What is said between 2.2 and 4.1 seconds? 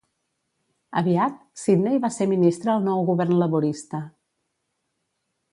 ministre al nou govern laborista.